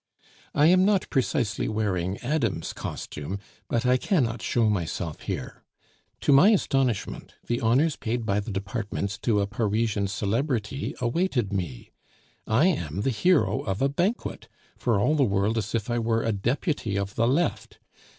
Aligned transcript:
I 0.55 0.65
am 0.65 0.83
not 0.83 1.07
precisely 1.11 1.67
wearing 1.67 2.17
Adam's 2.23 2.73
costume, 2.73 3.37
but 3.67 3.85
I 3.85 3.97
cannot 3.97 4.41
show 4.41 4.67
myself 4.67 5.19
here. 5.19 5.61
To 6.21 6.33
my 6.33 6.49
astonishment, 6.49 7.35
the 7.45 7.61
honors 7.61 7.97
paid 7.97 8.25
by 8.25 8.39
the 8.39 8.49
departments 8.49 9.19
to 9.19 9.41
a 9.41 9.45
Parisian 9.45 10.07
celebrity 10.07 10.95
awaited 11.01 11.53
me. 11.53 11.91
I 12.47 12.65
am 12.65 13.01
the 13.01 13.11
hero 13.11 13.59
of 13.61 13.79
a 13.79 13.89
banquet, 13.89 14.47
for 14.75 14.99
all 14.99 15.13
the 15.13 15.23
world 15.23 15.55
as 15.55 15.75
if 15.75 15.87
I 15.87 15.99
were 15.99 16.23
a 16.23 16.31
Deputy 16.31 16.97
of 16.97 17.13
the 17.13 17.27
Left. 17.27 17.77